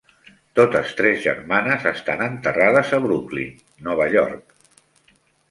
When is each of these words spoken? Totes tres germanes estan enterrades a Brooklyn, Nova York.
Totes 0.59 0.95
tres 1.01 1.19
germanes 1.25 1.85
estan 1.91 2.23
enterrades 2.29 2.95
a 2.99 3.01
Brooklyn, 3.05 3.53
Nova 3.91 4.09
York. 4.19 4.59